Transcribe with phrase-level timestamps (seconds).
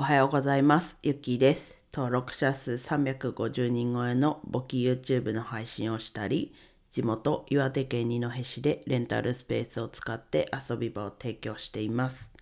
[0.00, 0.96] おはようございます。
[1.02, 1.76] ゆっきーです。
[1.92, 6.54] 登録者数350人超えの簿記 YouTube の配信をしたり、
[6.90, 12.32] 地元岩手県二戸市でレンタルスペースを使って遊び場を提供しています。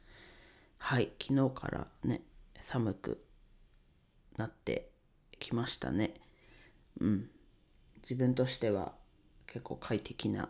[0.76, 2.22] はい、昨日からね、
[2.60, 3.25] 寒く
[4.36, 4.90] なって
[5.40, 6.14] きましたね。
[7.00, 7.29] うん。
[8.02, 8.93] 自分としては
[9.48, 10.48] 結構快適な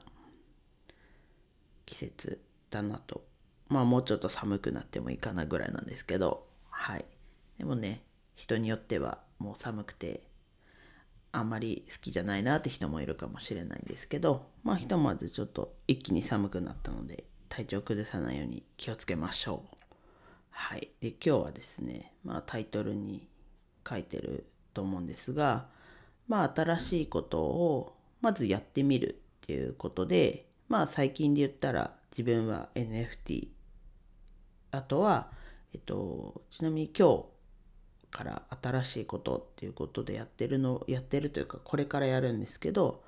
[1.86, 3.24] 季節だなと
[3.68, 6.47] まあもうちょっと寒くなってもいいかなぐらいなんですけど
[6.78, 7.04] はい。
[7.58, 8.02] でもね
[8.36, 10.22] 人によってはもう寒くて
[11.32, 19.76] あんまり好きじゃないなって人もいるかもしれないんですけどまあひとまずちょっと一気に寒くなったので体調崩さないように気をつけましょう。
[20.50, 20.88] はい。
[21.00, 23.28] で今日はですねまあタイトルに
[23.86, 25.66] 書いてると思うんですが
[26.28, 33.48] まあ新しいことをまずやってみるっていうことでまあ最近で言ったら自分は NFT
[34.70, 35.36] あとは
[35.74, 37.24] えっとちなみに今日
[38.10, 43.02] から新しいことっていうことでやってるのやってるというかこれからやるんですけど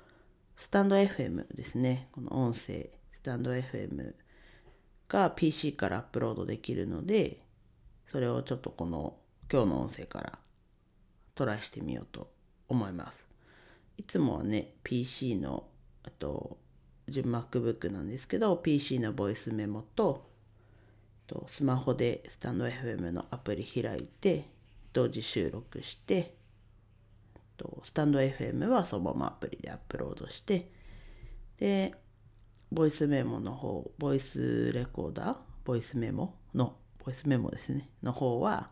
[0.57, 2.07] スタンド FM ですね。
[2.11, 4.13] この音声スタンド FM
[5.09, 7.41] が PC からアップロードできるので
[8.11, 9.17] それをちょっとこの
[9.51, 10.39] 今日の音声から
[11.33, 12.31] トライしてみようと
[12.69, 13.25] 思います。
[13.97, 15.67] いつもはね PC の
[16.03, 16.57] あと
[17.07, 20.30] 自分 MacBook なんですけど PC のボイスメモと
[21.31, 24.49] とスマホでスタンド FM のアプリ開いて
[24.91, 26.35] 同時収録して
[27.55, 30.69] とスタンド FM はそのままアプリでアップロードして
[31.57, 31.95] で
[32.69, 38.69] ボイスメモの方ボイスレコーダーボイスメモのボイスメモですねの方は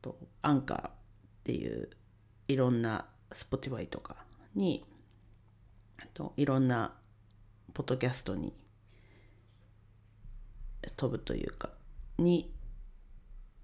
[0.00, 0.92] とアンカーっ
[1.44, 1.90] ていう
[2.48, 4.16] いろんな Spotify とか
[4.54, 4.86] に
[6.14, 6.94] といろんな
[7.74, 8.54] ポッドキャストに
[11.00, 11.70] 飛ぶというか
[12.18, 12.52] に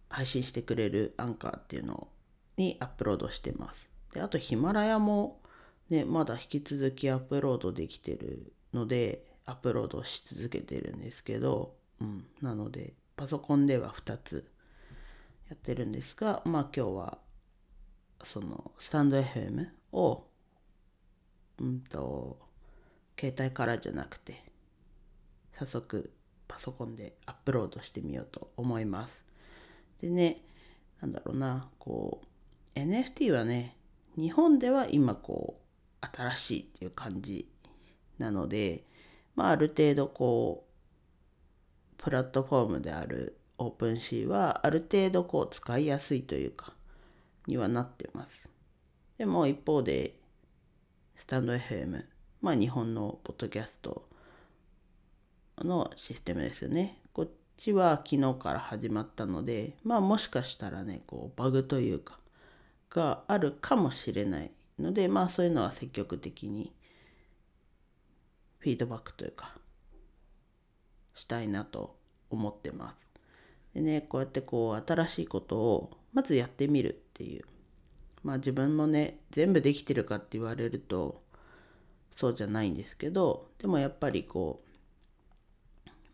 [0.08, 2.08] 配信してくれるアンカーっていうの
[2.56, 3.90] にアップロードしてます。
[4.14, 5.42] であとヒマラヤも
[5.90, 14.50] ねまだ引き続きアップロードできてるのでアップロードし続けてるんですけど、うん、なのでパソコンでは2つ
[15.50, 17.18] やってるんですがまあ今日は
[18.24, 20.24] そのスタンド FM を
[21.58, 22.38] うんと
[23.20, 24.42] 携帯からじゃなくて
[25.52, 26.10] 早速
[26.56, 29.26] パソコンでアップロードしてみようと思います。
[30.00, 30.40] でね
[31.02, 32.22] なんだろうなこ
[32.74, 33.76] う NFT はね
[34.16, 35.60] 日本では今こ
[36.02, 37.46] う新しいっていう感じ
[38.16, 38.84] なので
[39.34, 46.72] まあある程度こうプラットフォームであるオープンシーはある程度こう使いやすいというか
[47.48, 48.48] にはなってます。
[49.18, 50.18] でも一方で
[51.16, 52.06] スタンド FM
[52.40, 54.05] まあ日本のポッドキャスト
[55.64, 56.98] のシステムですよね。
[57.12, 62.18] こっちは昨日から始まったので、まあもしかしたらね、こうバグというか、
[62.90, 66.72] があるかもしれないので、まあそういうのは積極的に
[68.58, 69.56] フィードバックというか、
[71.14, 71.96] したいなと
[72.30, 72.96] 思ってます。
[73.74, 77.44] でね、こうやってこう新しいことをまずやってみるっていう。
[78.22, 81.24] まあ自分もね、全部できてるかって言われると、
[82.16, 84.65] そうじゃないんですけどでもやっぱりこう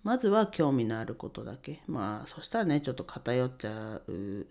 [0.02, 4.46] まずは興味のあることだけまあそしたらねちょっと偏っちゃう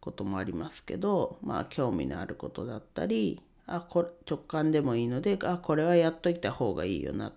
[0.00, 7.32] こともありますけどまあ興味のあることだったりあこ直感でもいいのであこれはやっといた方がいいよな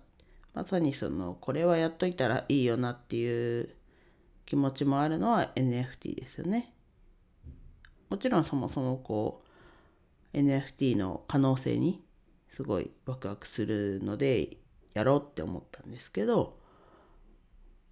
[0.54, 3.70] まさにそのこれはやっといたらいいよなっていう
[4.44, 6.72] 気持ちもあるのは NFT ですよね。
[8.08, 9.44] もちろんそもそもこ
[10.32, 12.02] う NFT の可能性に
[12.48, 14.56] すごいワクワクするので
[14.94, 16.58] やろうって思ったんですけど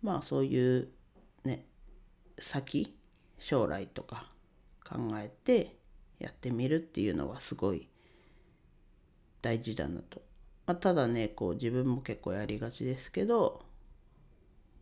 [0.02, 0.88] まあそういう
[1.44, 1.66] ね
[2.38, 2.96] 先
[3.38, 4.30] 将来とか
[4.84, 5.76] 考えて
[6.18, 7.88] やってみるっていうのはすごい
[9.42, 10.22] 大事だなと、
[10.66, 13.62] まあ、ただねこう自分も結構やりがちですけど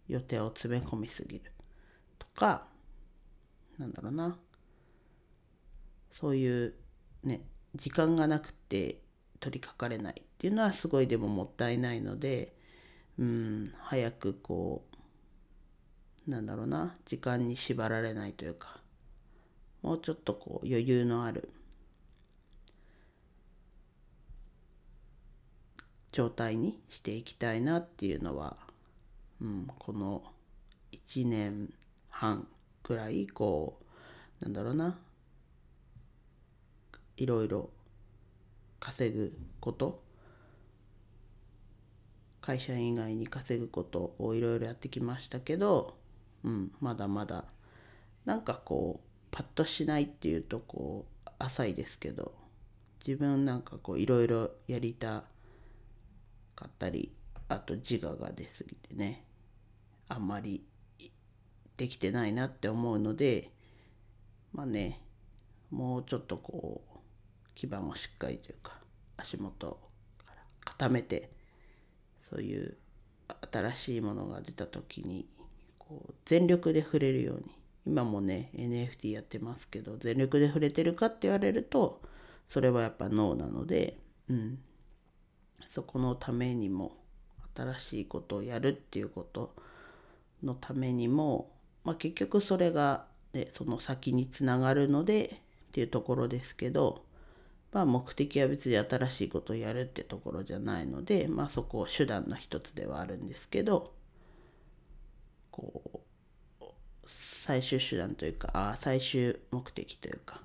[0.08, 1.52] 予定を詰め込みすぎる
[2.18, 2.66] とか
[3.78, 4.38] なんだろうな。
[6.12, 6.74] そういう
[7.24, 7.42] ね
[7.74, 9.00] 時間がなくて
[9.40, 12.56] 取りかかれないっていうのはすごいでももったいないので
[13.18, 14.93] うん早くこう
[16.26, 18.78] なんだろうな時間に縛られないというか
[19.82, 21.50] もうちょっとこう余裕のある
[26.12, 28.56] 状態にしていきたいなっていうのは、
[29.42, 30.22] うん、この
[30.92, 31.70] 1年
[32.08, 32.46] 半
[32.82, 33.78] くらいこ
[34.40, 34.96] うなんだろうな
[37.16, 37.70] いろいろ
[38.80, 40.02] 稼ぐこと
[42.40, 45.96] 会社員以外に稼ぐことをいろいろやってきましたけど、
[46.44, 47.44] うん、まだまだ。
[48.24, 52.32] なんかこうパッとしないっていうとこう浅いですけど
[53.06, 55.24] 自分なんかこういろいろやりた
[56.54, 57.12] かったり
[57.48, 59.24] あと自我が出過ぎてね
[60.08, 60.64] あんまり
[61.76, 63.50] できてないなって思うので
[64.52, 65.00] まあね
[65.70, 66.98] もうちょっとこう
[67.54, 68.78] 基盤をしっかりというか
[69.16, 69.78] 足元
[70.24, 71.30] から固めて
[72.30, 72.76] そういう
[73.52, 75.26] 新しいものが出た時に
[75.88, 77.44] こう全力で触れるように。
[77.86, 82.00] 今もね NFT やってますけど全力で触れてるかって言われると
[82.48, 83.98] それはやっぱノーなので、
[84.28, 84.58] うん、
[85.70, 86.96] そこのためにも
[87.54, 89.54] 新しいことをやるっていうこと
[90.42, 91.50] のためにも、
[91.84, 97.04] まあ、結局それが、ね、その先につながるのでっていうところですけど、
[97.72, 103.92] まあ、目的は別に新しいことをやるってところじゃないので、まあ、そこを手段の一つではあるんですけど
[105.54, 106.02] こ
[106.60, 106.64] う
[107.06, 110.40] 最終手段というかあ最終目的というか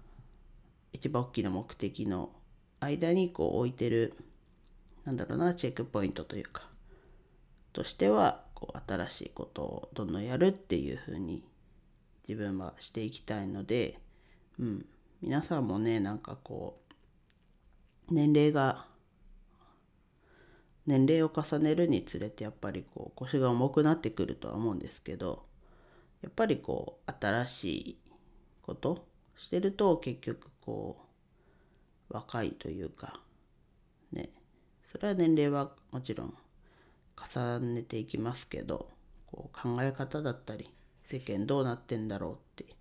[0.94, 2.30] 一番大きな目的の
[2.80, 4.14] 間にこう置いてる
[5.06, 6.68] なんだろうなチェックポイントというか
[7.74, 11.44] としてはこう新しいことをどんどんやるっていうふうに
[12.28, 13.98] 自分はしていきたいので、
[14.60, 14.86] うん、
[15.24, 16.78] 皆さんもねなんかこ
[18.12, 18.86] う年齢が
[20.90, 25.44] 年齢を重ねるにつれてやっぱりこう腰が重くなってくるとは思うんですけど
[26.24, 27.98] やっぱりこう新しい
[28.64, 29.06] こと
[29.38, 30.98] してると結局こ
[32.10, 33.20] う若いというか
[34.12, 34.32] ね
[34.92, 36.34] それは年齢はもちろん
[37.16, 38.90] 重ねていきますけど
[39.28, 42.74] こう考え方だったり世間どうなってんだろうって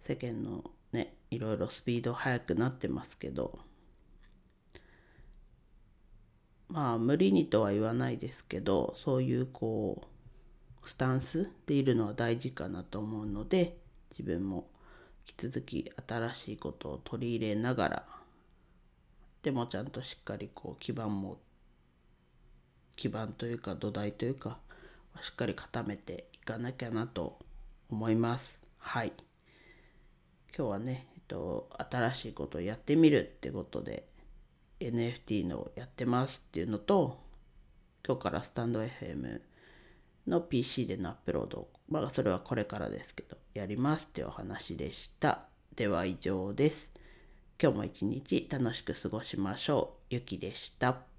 [0.00, 3.58] 世間のねいろいろスピード速くなってますけど
[6.68, 10.02] まあ無理にとは言わないですけどそういうこ
[10.82, 13.76] うスタンスでいるのは大事かなと思うので
[14.10, 14.68] 自分も
[15.26, 18.06] 引き続き新しいことを取り入れながら
[19.42, 21.38] でもちゃんとしっかりこう基盤も
[22.96, 24.58] 基盤というか土台というか
[25.20, 27.38] しっかり固めていかなきゃなと
[27.90, 28.60] 思います。
[28.78, 29.12] はい。
[30.56, 34.06] 今日はね、えっと、新しいことをやってみるってことで
[34.80, 37.18] NFT のやってますっていうのと
[38.06, 39.40] 今日からスタンド FM
[40.26, 45.46] の PC でのアップロードまあそれはこれからですけどやりますっていうお話でした。
[45.76, 46.90] では以上です。
[47.60, 50.14] 今日も一日楽しく過ごしましょう。
[50.14, 51.13] ゆきでした。